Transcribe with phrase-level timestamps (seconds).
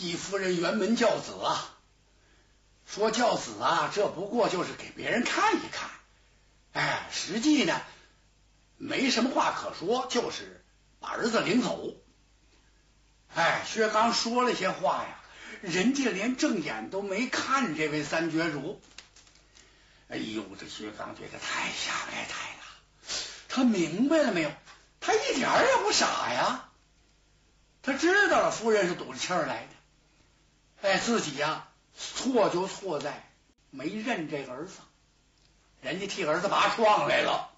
[0.00, 1.76] 季夫人辕门教子啊，
[2.86, 5.90] 说教子啊，这不过就是给别人看一看，
[6.72, 7.78] 哎，实际呢
[8.78, 10.64] 没什么话可说，就是
[11.00, 11.94] 把儿子领走。
[13.34, 15.20] 哎，薛刚说了些话呀，
[15.60, 18.80] 人家连正眼都没看这位三绝主。
[20.08, 23.14] 哎呦，这薛刚觉得太下不来台了。
[23.50, 24.50] 他明白了没有？
[24.98, 26.70] 他一点也不傻呀。
[27.82, 29.79] 他知道了，夫人是赌着气儿来的。
[30.82, 33.28] 哎，自己呀，错就错在
[33.70, 34.78] 没认这个儿子，
[35.82, 37.50] 人家替儿子拔创来了。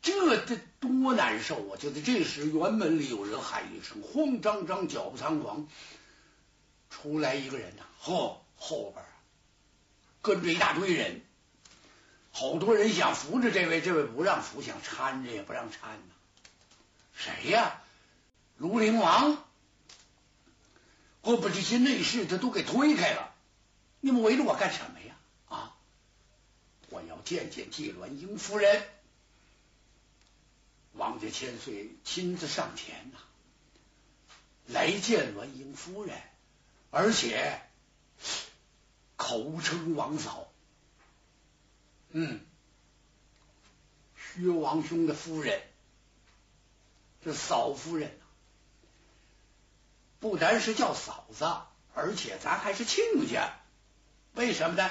[0.00, 1.76] 这这多难受啊！
[1.78, 5.66] 就在这时，辕门里有人喊一声，慌张张、脚步仓皇，
[6.88, 9.04] 出来一个人呐，后后边
[10.22, 11.22] 跟着一大堆人，
[12.32, 16.14] 好多人想扶着这位，这位不让扶，想搀着也不让搀呢。
[17.14, 17.80] 谁呀？
[18.60, 19.44] 庐陵王！
[21.22, 23.34] 我把这些内侍他都给推开了，
[24.00, 25.16] 你们围着我干什么呀？
[25.48, 25.76] 啊！
[26.90, 28.82] 我要见见纪鸾英夫人。
[30.94, 33.18] 王家千岁亲自上前呐，
[34.66, 36.20] 来见栾英夫人，
[36.90, 37.60] 而且
[39.16, 40.48] 口称王嫂。
[42.10, 42.40] 嗯，
[44.16, 45.62] 薛王兄的夫人，
[47.22, 48.17] 这嫂夫人，
[50.20, 51.44] 不单是叫嫂子，
[51.94, 53.54] 而且咱还是亲家。
[54.34, 54.90] 为什么呢？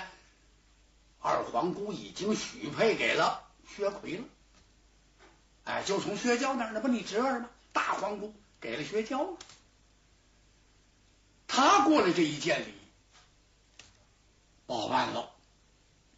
[1.20, 3.44] 二皇姑已经许配给了
[3.76, 4.24] 薛奎了。
[5.66, 7.50] 哎，就从薛娇那儿，那不你侄儿吗？
[7.74, 9.38] 大皇姑给了薛娇了，
[11.48, 12.74] 他过来这一见礼，
[14.66, 15.32] 报完了，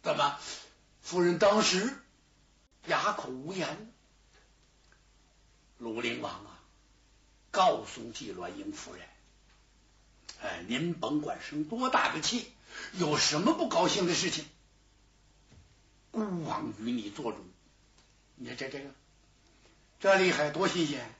[0.02, 0.38] 怎么？
[1.02, 1.92] 夫人当时
[2.86, 3.92] 哑口无言。
[5.78, 6.59] 鲁陵王啊，
[7.50, 9.06] 告诉纪鸾英夫人，
[10.42, 12.50] 哎，您甭管生多大的气，
[12.92, 14.46] 有什么不高兴的事情，
[16.10, 17.38] 孤王与你做主。
[18.36, 18.90] 你看这这个。
[20.00, 21.14] 这厉害，多新鲜！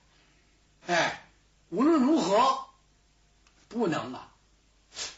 [0.86, 1.28] 哎，
[1.68, 2.64] 无论如何
[3.68, 4.32] 不能啊，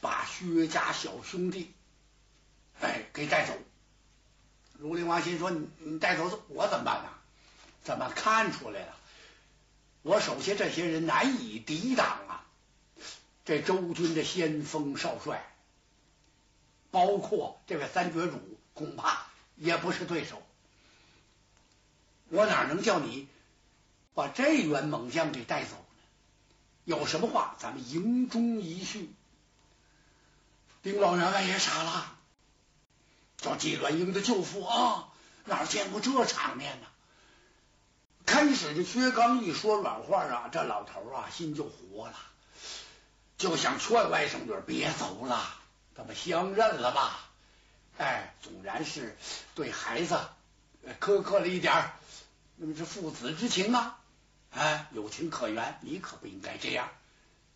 [0.01, 1.73] 把薛家小兄弟
[2.81, 3.55] 哎给带走。
[4.79, 7.11] 如陵王心说：“你你带走我怎么办呢？
[7.85, 8.97] 怎么看出来了？
[10.03, 12.45] 我手下这些人难以抵挡啊！
[13.45, 15.45] 这周军的先锋少帅，
[16.91, 18.41] 包括这位三绝主，
[18.75, 19.27] 恐怕
[19.57, 20.43] 也不是对手。
[22.29, 23.29] 我哪能叫你？”
[24.15, 26.03] 把这员猛将给带走呢？
[26.85, 29.09] 有什么话，咱们营中一叙。
[30.83, 32.19] 丁老员外也傻了，
[33.39, 35.09] 叫纪鸾英的舅父啊，
[35.47, 36.87] 哪见过这场面呢？
[38.27, 42.15] 开始这薛刚一说软话啊，这老头啊心就活了，
[43.39, 45.55] 就想劝外甥女别走了，
[45.97, 47.21] 咱们相认了吧？
[47.99, 49.17] 哎，纵然是
[49.55, 50.19] 对孩子
[51.01, 51.93] 苛刻了一点儿，
[52.57, 53.99] 那么是父子之情啊。
[54.51, 56.89] 哎，有情可原，你可不应该这样。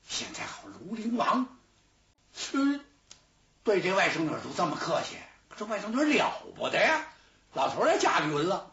[0.08, 1.46] 现在好，庐陵王，
[2.52, 2.80] 嗯，
[3.64, 5.16] 对这外甥女都这么客气，
[5.56, 7.06] 这外甥女了不得呀！
[7.54, 8.70] 老头也驾云了，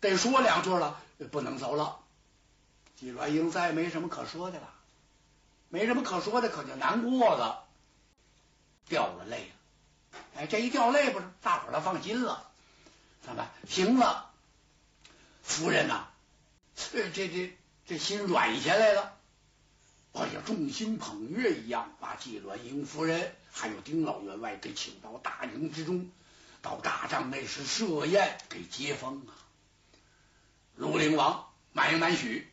[0.00, 1.00] 得说两句了，
[1.30, 1.98] 不能走了。
[2.96, 4.74] 季鸾英再没什么可说的了，
[5.68, 7.64] 没什么可说的，可就难过了，
[8.88, 10.20] 掉了泪了。
[10.36, 12.50] 哎，这一掉泪，不是大伙儿都放心了。
[13.22, 14.30] 怎么行了？
[15.42, 16.06] 夫人呐。
[16.92, 19.14] 这这这这心软下来了，
[20.14, 26.10] 哎呀，众星捧月一样，把纪鸾英夫人还有丁老员外给请到大营之中，
[26.62, 29.36] 到大帐内是设宴给接风啊。
[30.80, 32.50] 庐陵王满应满许，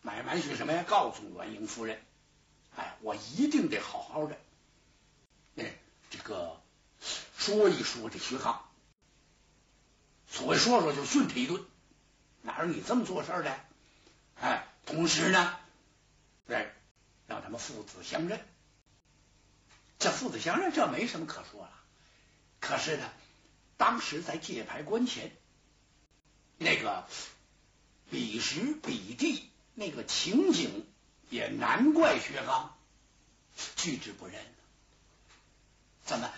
[0.00, 0.82] 满应满许什么呀？
[0.88, 2.02] 告诉栾英夫人，
[2.74, 4.38] 哎，我一定得好好的，
[5.56, 5.76] 哎，
[6.08, 6.58] 这个
[7.36, 8.64] 说一说这薛刚，
[10.26, 11.62] 所谓说说就训他一顿。
[12.42, 13.60] 哪有你这么做事的？
[14.40, 15.58] 哎，同时呢，
[16.46, 16.72] 对，
[17.26, 18.40] 让他们父子相认。
[19.98, 21.72] 这父子相认，这没什么可说了。
[22.58, 23.12] 可是呢，
[23.76, 25.30] 当时在界牌关前，
[26.56, 27.06] 那个
[28.10, 30.84] 彼时彼地那个情景，
[31.28, 32.76] 也难怪薛刚
[33.76, 34.34] 拒之不认。
[36.04, 36.30] 怎么？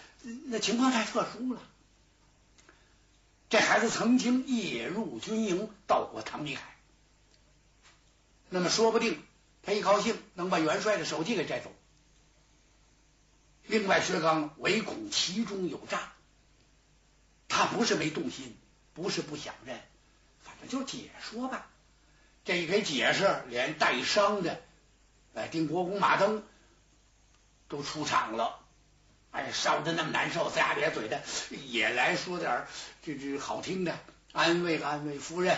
[0.47, 1.63] 那情况太特殊了。
[3.49, 6.77] 这孩子曾经夜入军营，到过唐里海，
[8.49, 9.23] 那么说不定
[9.63, 11.71] 他一高兴能把元帅的手机给摘走。
[13.67, 16.13] 另外，薛刚唯恐其中有诈，
[17.49, 18.57] 他不是没动心，
[18.95, 19.81] 不是不想认，
[20.43, 21.69] 反正就解说吧。
[22.45, 24.61] 这一给解释，连带伤的
[25.35, 26.45] 哎，丁国公马登
[27.69, 28.59] 都出场了。
[29.31, 32.67] 哎，烧的那么难受，龇牙咧嘴的，也来说点
[33.03, 33.99] 这这好听的，
[34.33, 35.57] 安慰安慰夫人。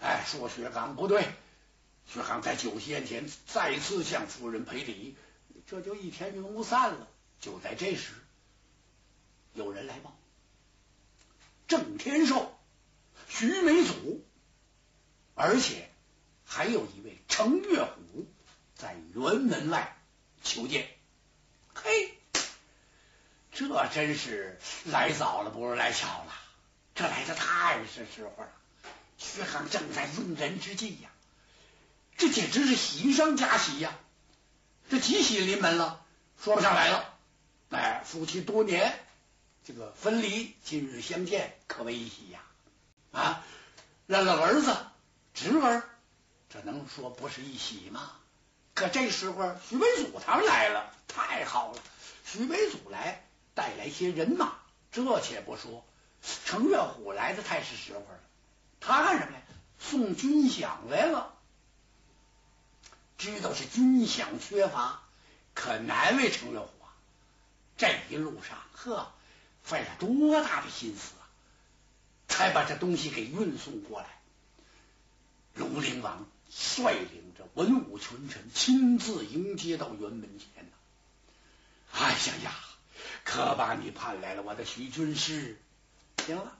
[0.00, 1.28] 哎，说薛刚不对，
[2.06, 5.16] 薛刚在酒席宴前再次向夫人赔礼，
[5.66, 7.06] 这就一天云雾散了。
[7.40, 8.14] 就在这时，
[9.54, 10.16] 有人来报，
[11.68, 12.57] 郑天寿、
[13.28, 14.24] 徐美祖，
[15.34, 15.88] 而且
[16.44, 18.26] 还有一位程月虎
[18.74, 19.96] 在辕门外
[20.42, 20.88] 求见。
[21.74, 22.14] 嘿。
[23.50, 26.32] 这真是来早了不如来巧了，
[26.94, 28.52] 这来的太是时候了。
[29.16, 31.10] 薛刚正在用人之际呀，
[32.16, 33.98] 这简直是喜上加喜呀！
[34.88, 36.06] 这吉喜临门了，
[36.40, 37.18] 说不上来了。
[37.70, 38.96] 哎，夫妻多年
[39.64, 42.38] 这个分离，今日相见，可谓一喜呀！
[42.38, 42.47] 啊，
[43.18, 43.44] 啊
[44.06, 44.76] 认了儿子
[45.34, 45.82] 侄儿，
[46.48, 48.12] 这能说不是一喜吗？
[48.74, 51.82] 可这时候徐悲祖他们来了，太好了！
[52.24, 53.24] 徐悲祖来。
[53.54, 54.52] 带来些人马，
[54.92, 55.84] 这且不说。
[56.44, 58.20] 程月虎来的太是时候了，
[58.78, 59.42] 他干什么来？
[59.80, 61.34] 送军饷来了。
[63.16, 65.02] 知道是军饷缺乏，
[65.54, 66.94] 可难为程月虎啊！
[67.76, 69.10] 这一路上，呵，
[69.64, 71.14] 费了多大的心思，
[72.38, 74.06] 才把这东西给运送过来。
[75.58, 80.76] 庐陵王率领着文武群臣亲自迎接到辕门前呐。
[81.92, 82.54] 哎呀呀！
[83.24, 85.60] 可把你盼来了，我的徐军师。
[86.24, 86.56] 行了，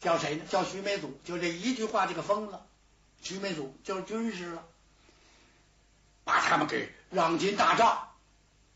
[0.00, 0.46] 叫谁呢？
[0.48, 1.20] 叫徐美祖。
[1.22, 2.66] 就这一句话就给封了。
[3.20, 4.64] 徐美祖就是军师了，
[6.24, 8.08] 把他们给让进大帐。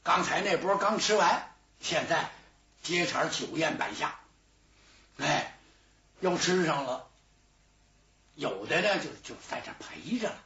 [0.02, 2.30] 刚才那波刚吃完，现在
[2.82, 4.20] 接茬酒宴摆下，
[5.16, 5.51] 哎，
[6.22, 7.08] 又吃上了。
[8.36, 10.42] 有的呢，就就在这陪着了，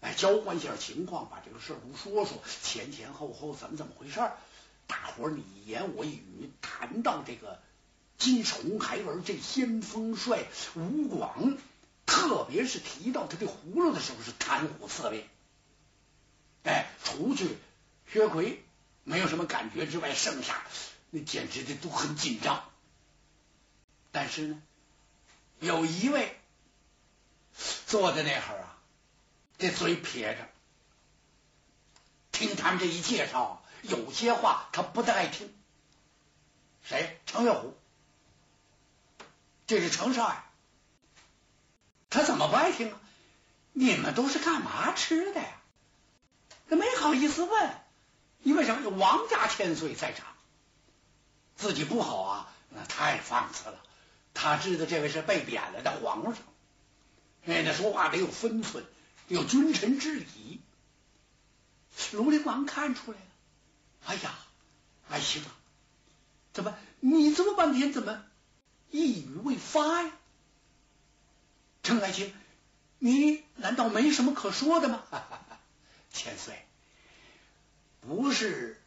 [0.00, 4.20] 哎，交换一下情况，把这个事儿都说说，前前后后怎么怎么回事。
[4.86, 7.60] 大伙儿你一言我一语谈到这个
[8.16, 10.44] 金虫孩儿这先锋帅
[10.74, 11.58] 吴广，
[12.06, 15.28] 特别是提到他的葫芦的时候是谈虎色变。
[16.62, 17.58] 哎，除去
[18.06, 18.62] 薛奎
[19.02, 20.64] 没有什么感觉之外，剩下
[21.10, 22.64] 那简直的都很紧张。
[24.12, 24.62] 但是呢，
[25.62, 26.36] 有一位
[27.86, 28.76] 坐在那会儿啊，
[29.58, 30.48] 这嘴撇着，
[32.32, 33.62] 听他们这一介绍。
[33.82, 35.52] 有些话他不太爱听，
[36.82, 37.20] 谁？
[37.26, 37.76] 程月虎，
[39.68, 40.36] 这是程少爷，
[42.10, 43.00] 他怎么不爱听啊？
[43.72, 45.60] 你们都是干嘛吃的呀？
[46.68, 47.80] 他没好意思问，
[48.42, 48.90] 因为什么？
[48.90, 50.26] 王家千岁在场，
[51.54, 53.80] 自己不好啊，那太放肆了。
[54.34, 56.44] 他知道这位是被贬了的皇上，
[57.46, 58.84] 哎，那说话得有分寸，
[59.28, 60.60] 有君臣之礼。
[62.12, 63.24] 庐陵王看出来了。
[64.06, 64.34] 哎呀，
[65.08, 65.42] 爱卿，
[66.52, 68.24] 怎么你这么半天怎么
[68.90, 70.10] 一语未发呀？
[71.82, 72.34] 程爱卿，
[72.98, 75.04] 你难道没什么可说的吗？
[76.12, 76.64] 千岁，
[78.00, 78.82] 不是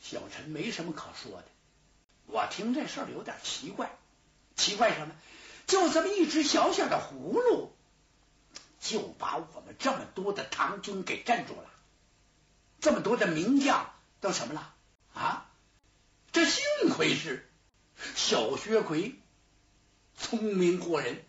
[0.00, 1.44] 小臣没什么可说的，
[2.26, 3.96] 我听这事儿有点奇怪，
[4.56, 5.14] 奇怪什么？
[5.66, 7.72] 就这么一只小小的葫芦，
[8.80, 11.70] 就把我们这么多的唐军给镇住了，
[12.80, 13.92] 这么多的名将。
[14.18, 14.74] 都什么了
[15.12, 15.50] 啊？
[16.32, 17.48] 这幸亏是
[18.14, 19.20] 小薛奎
[20.16, 21.22] 聪明过人，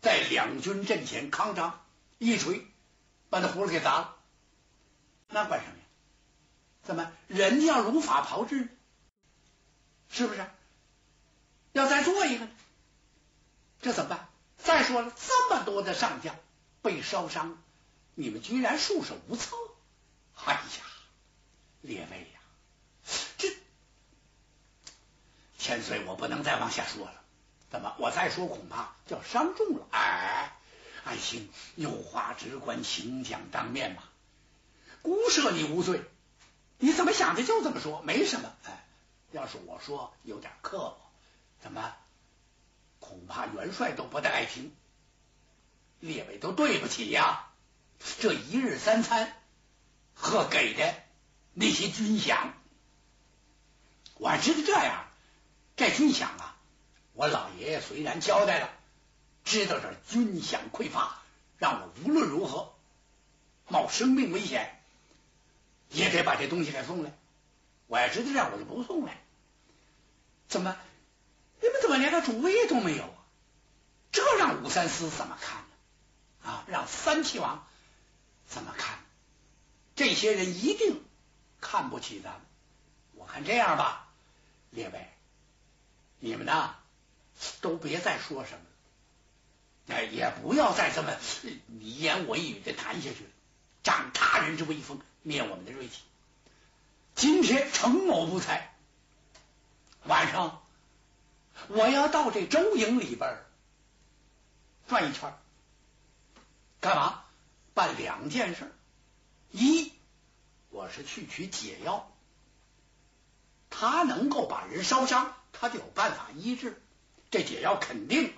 [0.00, 1.84] 在两军阵前扛张
[2.18, 2.64] 一锤
[3.28, 4.16] 把那葫芦给砸了，
[5.28, 5.84] 那管什么呀？
[6.84, 8.68] 怎么人家要如法炮制？
[10.08, 10.48] 是不是？
[11.78, 12.50] 要再做一个呢？
[13.80, 14.28] 这怎么办？
[14.58, 16.36] 再说了，这么多的上将
[16.82, 17.56] 被烧伤，
[18.14, 19.56] 你们居然束手无策？
[20.34, 20.60] 哎呀！
[21.80, 22.40] 列位呀，
[23.38, 23.56] 这
[25.58, 27.14] 千岁，我不能再往下说了。
[27.70, 27.94] 怎么？
[27.98, 29.86] 我再说恐怕就要伤重了。
[29.90, 30.56] 哎，
[31.04, 34.02] 爱卿有话只管请讲当面嘛。
[35.02, 36.02] 姑赦你无罪，
[36.78, 38.52] 你怎么想的就这么说，没什么。
[38.64, 38.84] 哎，
[39.30, 41.07] 要是我说有点刻薄，
[41.68, 41.94] 怎么？
[42.98, 44.74] 恐怕元帅都不太爱听。
[46.00, 47.50] 列位都对不起呀，
[48.20, 49.36] 这一日三餐
[50.14, 50.94] 和给的。
[51.52, 52.52] 那些军饷，
[54.14, 55.04] 我知道这样，
[55.76, 56.56] 这军饷啊，
[57.12, 58.70] 我老爷爷虽然交代了，
[59.44, 61.20] 知道这军饷匮乏，
[61.58, 62.72] 让我无论如何
[63.66, 64.80] 冒生命危险，
[65.90, 67.12] 也得把这东西给送来。
[67.88, 69.20] 我要知道这样，我就不送来。
[70.46, 70.74] 怎么
[71.98, 73.18] 连个主意都没有啊？
[74.12, 76.50] 这让武三思怎么看呢？
[76.50, 77.66] 啊，让三齐王
[78.46, 78.98] 怎么看？
[79.96, 81.02] 这些人一定。
[81.60, 82.40] 看不起咱们。
[83.14, 84.06] 我看这样吧，
[84.70, 85.10] 列位，
[86.20, 86.76] 你们呢
[87.60, 91.16] 都别再说什么，哎，也不要再这么
[91.66, 93.30] 你一言我一语的谈下去了，
[93.82, 96.02] 长他人之威风，灭我们的锐气。
[97.16, 98.72] 今天程某不在，
[100.04, 100.62] 晚上
[101.66, 103.38] 我要到这周营里边
[104.86, 105.36] 转一圈，
[106.80, 107.24] 干嘛？
[107.74, 108.72] 办两件事：
[109.52, 109.92] 一，
[110.70, 112.10] 我是去取解药。
[113.70, 116.82] 他能够把人烧伤，他就有办法医治。
[117.30, 118.32] 这解药肯定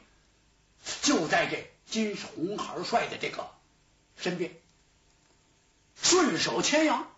[1.01, 3.49] 就在这金红孩帅的这个
[4.17, 4.55] 身边。
[5.95, 7.11] 顺手牵羊，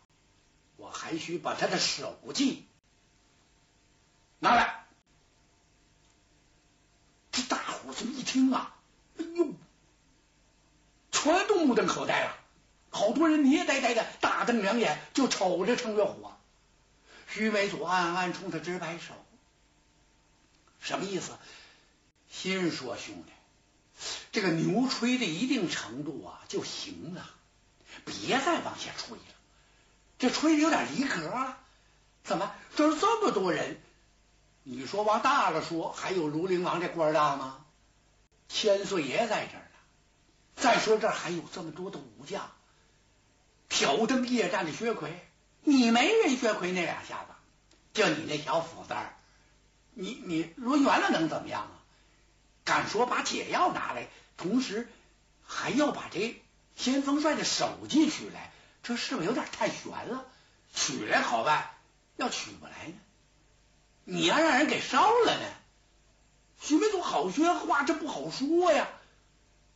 [0.76, 2.68] 我还需把他的手记
[4.38, 4.86] 拿来。
[7.32, 8.74] 这大伙这么一听啊，
[9.18, 9.52] 哎呦，
[11.10, 12.34] 全都目瞪口呆了。
[12.88, 16.38] 好多人捏呆呆的，大瞪两眼，就瞅着程月虎啊。
[17.28, 19.12] 徐美祖暗暗冲他直摆手，
[20.80, 21.32] 什么意思？
[22.30, 23.32] 心说兄弟，
[24.32, 27.28] 这个牛吹到一定程度啊就行了，
[28.06, 29.24] 别再往下吹了。
[30.18, 31.58] 这吹的有点离格了。
[32.24, 32.50] 怎么？
[32.76, 33.78] 这是这么多人？
[34.62, 37.61] 你说往大了说，还有庐陵王这官大吗？
[38.52, 39.78] 千岁爷在这儿呢。
[40.56, 42.52] 再说这儿还有这么多的武将，
[43.68, 45.26] 挑灯夜战的薛奎。
[45.64, 47.32] 你没人薛奎那两下子，
[47.94, 48.94] 就你那小斧子，
[49.94, 51.72] 你你抡圆了能怎么样啊？
[52.64, 54.88] 敢说把解药拿来，同时
[55.44, 56.40] 还要把这
[56.76, 60.26] 先锋帅的首级取来，这是不是有点太悬了？
[60.74, 61.70] 取来好办，
[62.16, 62.94] 要取不来呢？
[64.04, 65.61] 你要让人给烧了呢？
[66.62, 68.88] 徐美祖好些话，这不好说呀。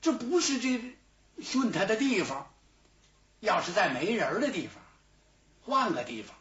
[0.00, 0.94] 这不是这
[1.42, 2.48] 训他的地方，
[3.40, 4.80] 要是在没人的地方。
[5.64, 6.36] 换个地方，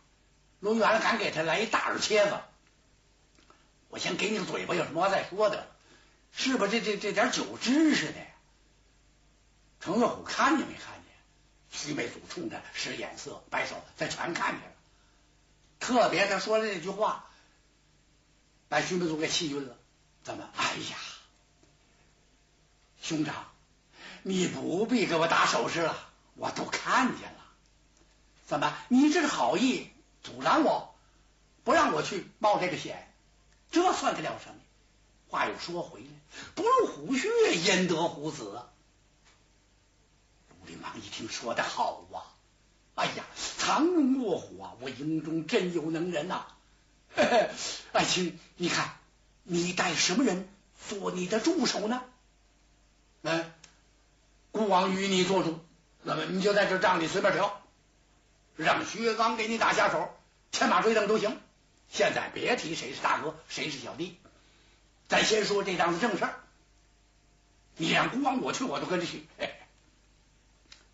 [0.59, 2.39] 抡圆了敢给他来一大耳切子，
[3.89, 5.67] 我先给你个嘴巴，有什么话再说的，
[6.31, 6.67] 是不？
[6.67, 8.19] 这这这点酒知识的？
[9.79, 11.11] 程月虎看见没看见？
[11.71, 14.75] 徐美祖冲他使眼色，摆手，他全看见了。
[15.79, 17.27] 特别他说的那句话，
[18.69, 19.75] 把徐美祖给气晕了。
[20.25, 20.49] 怎么？
[20.57, 20.97] 哎呀，
[22.99, 23.45] 兄长，
[24.23, 25.95] 你不必给我打手势了，
[26.33, 27.39] 我都看见了。
[28.47, 28.75] 怎么？
[28.89, 29.91] 你这是好意
[30.23, 30.95] 阻拦我，
[31.63, 33.13] 不让我去冒这个险，
[33.69, 34.55] 这算得了什么？
[35.29, 36.07] 话又说回来，
[36.55, 38.63] 不入虎穴，焉得虎子？
[40.59, 42.33] 武陵王一听，说的好啊！
[42.95, 43.25] 哎呀，
[43.59, 44.73] 藏龙卧虎啊！
[44.79, 46.47] 我营中真有能人呐！
[47.93, 48.97] 爱卿，你看，
[49.47, 50.49] 你带什么人
[50.89, 52.03] 做你的助手呢？
[53.21, 53.53] 嗯，
[54.51, 55.63] 孤王与你做主，
[56.01, 57.61] 那么你就在这帐里随便挑。
[58.55, 60.17] 让薛刚给你打下手，
[60.51, 61.39] 牵马追灯都行。
[61.89, 64.17] 现在别提谁是大哥，谁是小弟。
[65.07, 66.39] 咱先说这档子正事儿。
[67.77, 69.27] 你让孤王我去，我都跟着去。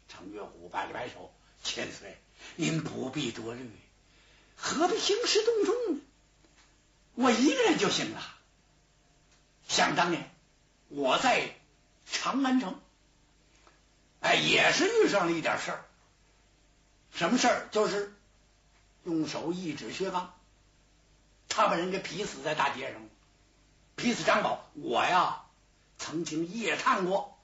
[0.09, 2.19] 程月虎摆了摆手：“千岁，
[2.57, 3.69] 您不必多虑，
[4.55, 6.01] 何必兴师动众呢？
[7.13, 8.21] 我一个人就行了。
[9.71, 10.29] 想当年
[10.89, 11.55] 我在
[12.05, 12.77] 长安城，
[14.19, 15.85] 哎，也是遇上了一点事儿。”
[17.15, 17.69] 什么事儿？
[17.71, 18.13] 就是
[19.05, 20.33] 用手一指薛刚，
[21.47, 23.09] 他把人给劈死在大街上了，
[23.95, 24.69] 劈死张宝。
[24.73, 25.45] 我呀，
[25.97, 27.39] 曾经夜探过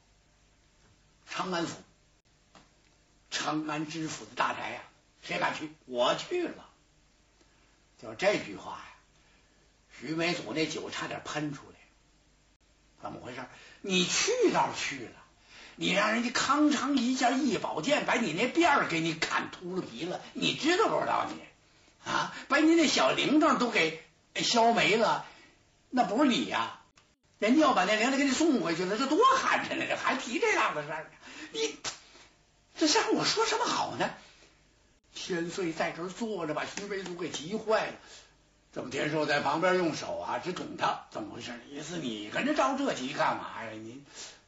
[1.29, 1.77] 长安府，
[3.31, 4.81] 长安知府的大宅呀，
[5.21, 5.73] 谁敢去？
[5.85, 6.69] 我去了。
[8.01, 8.85] 就这句话呀，
[9.97, 11.76] 徐美祖那酒差点喷出来。
[13.01, 13.41] 怎么回事？
[13.81, 15.11] 你去倒去了。
[15.79, 22.33] 你让人家康昌一下一宝剑把你那辫儿给你砍秃噜皮了，你知道不知道你啊？
[22.47, 24.03] 把你那小铃铛都给
[24.35, 25.27] 削没了，
[25.91, 26.79] 那不是你呀？
[27.37, 29.85] 人家要把那铃铛给你送回去了，这多寒碜呢！
[29.87, 31.09] 这还提这档子事儿呢？
[31.51, 31.77] 你
[32.75, 34.09] 这让我说什么好呢？
[35.13, 37.93] 千岁在这儿坐着，把徐悲祖给急坏了。
[38.77, 41.51] 郑天寿在旁边用手啊直捅他，怎么回事？
[41.71, 43.71] 意思你跟着着这急干嘛呀？
[43.71, 44.03] 你？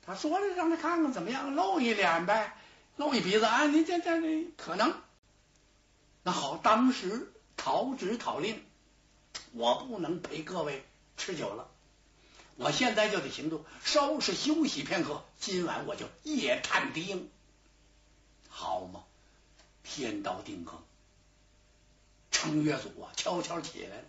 [0.05, 2.55] 他说了，让他看看怎么样，露一脸呗，
[2.95, 3.65] 露一鼻子啊！
[3.65, 4.93] 你这这这可能？
[6.21, 8.63] 那好，当时讨旨讨令，
[9.53, 10.85] 我不能陪各位
[11.17, 11.67] 吃酒了，
[12.55, 17.31] 我现在就得行动，稍事休息片刻，今晚我就夜探敌营，
[18.47, 19.01] 好吗？
[19.83, 20.83] 天道定格，
[22.29, 24.03] 程月祖啊，悄悄起来了，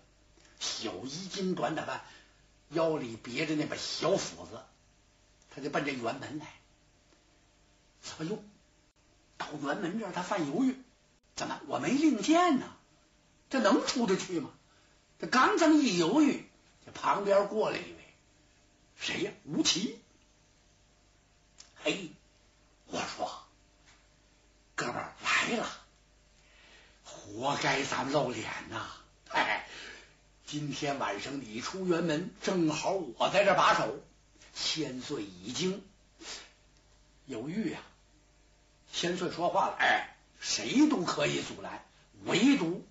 [0.61, 2.05] 小衣襟短打扮，
[2.69, 4.63] 腰里别着那把小斧子。
[5.53, 6.47] 他就奔这辕门来，
[8.21, 8.41] 哎呦，
[9.37, 10.77] 到辕门这儿他犯犹豫，
[11.35, 12.73] 怎么我没令箭呢？
[13.49, 14.51] 这能出得去吗？
[15.19, 16.49] 这刚这么一犹豫，
[16.87, 18.15] 这旁边过来一位，
[18.97, 19.33] 谁呀？
[19.45, 19.99] 吴奇。
[21.83, 22.11] 嘿，
[22.87, 23.43] 我说，
[24.77, 25.69] 哥们儿来了，
[27.03, 28.87] 活该咱露脸呐！
[29.31, 29.67] 哎，
[30.51, 34.01] 今天晚上你出辕门，正好我在这把守。
[34.53, 35.81] 千岁已经
[37.25, 37.79] 有谕呀，
[38.93, 41.85] 千岁说话了，哎，谁都可以阻拦，
[42.25, 42.85] 唯独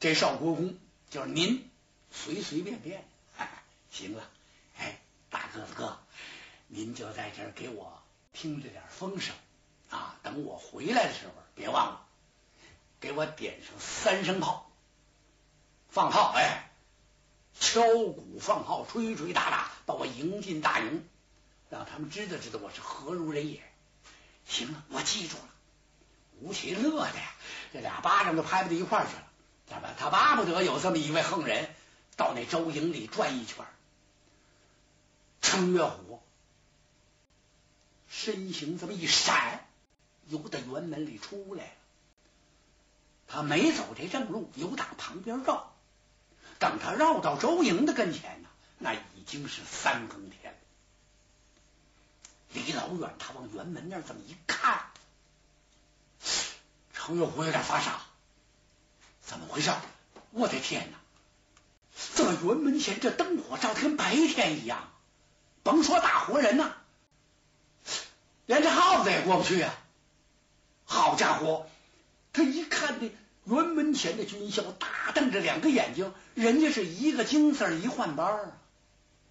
[0.00, 0.76] 这少国公
[1.10, 1.70] 就是您，
[2.10, 3.06] 随随便便。
[3.36, 3.62] 哎，
[3.92, 4.28] 行了，
[4.78, 5.00] 哎，
[5.30, 6.00] 大个子哥，
[6.66, 9.32] 您就在这儿给我听着点风声。
[9.90, 12.04] 啊，等我回来的时候，别忘了
[12.98, 14.67] 给我点上三声炮，
[15.88, 16.64] 放炮，哎。
[17.60, 21.04] 敲鼓放号，吹吹打打，把我迎进大营，
[21.70, 23.60] 让他们知道知道我是何如人也。
[24.46, 25.44] 行了，我记住了。
[26.38, 27.32] 吴奇乐的呀，
[27.72, 29.26] 这俩巴掌都拍不到一块去了。
[29.66, 29.92] 怎么？
[29.98, 31.68] 他巴不得有这么一位横人
[32.16, 33.66] 到那周营里转一圈。
[35.42, 36.22] 程月虎
[38.08, 39.66] 身形这么一闪，
[40.28, 41.70] 由得辕门里出来了。
[43.26, 45.67] 他没走这正路，由打旁边绕。
[46.58, 48.48] 等他绕到周营的跟前呢，
[48.78, 50.58] 那已经是三更天了。
[52.52, 54.86] 离老远，他往辕门那儿这么一看，
[56.92, 58.00] 程月虎有点发傻，
[59.22, 59.70] 怎么回事？
[60.30, 60.98] 我的天哪！
[62.14, 64.90] 这辕门前这灯火照的跟白天一样，
[65.62, 66.72] 甭说大活人呐，
[68.46, 69.74] 连这耗子也过不去啊！
[70.84, 71.68] 好家伙，
[72.32, 73.12] 他一看这。
[73.48, 78.52] 辕门前的军校大瞪着两个眼睛，人家是一个京字一换班啊，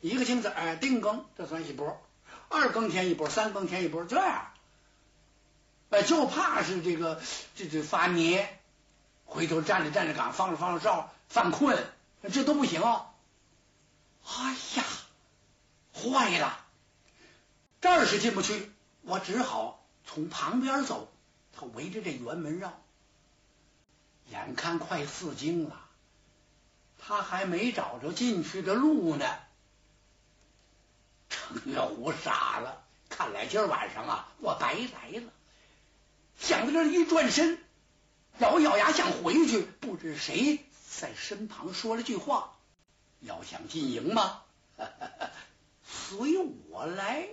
[0.02, 2.02] 一个京字哎，定更这算一波，
[2.50, 4.52] 二更天一波，三更天一波，这样，
[5.92, 7.22] 哎，就怕是这个
[7.56, 8.60] 这这发捏，
[9.26, 11.78] 回头站着站着岗，放着放着哨，犯困，
[12.34, 12.82] 这都不行。
[12.82, 14.84] 哎呀，
[15.94, 16.58] 坏了，
[17.82, 18.72] 这儿是进不去，
[19.04, 21.08] 我只好从旁边走，
[21.54, 22.80] 他围着这辕门绕。
[24.32, 25.80] 眼看快四更了，
[27.00, 29.26] 他还没找着进去的路呢。
[31.30, 35.32] 程月虎傻了，看来今儿晚上啊，我白来了。
[36.40, 37.58] 想到这儿，一转身，
[38.40, 40.64] 咬咬牙想回去，不知谁
[40.98, 42.58] 在身旁说了句话
[43.22, 44.44] ：“要想进营吗？
[45.88, 46.38] 随
[46.70, 47.28] 我来。”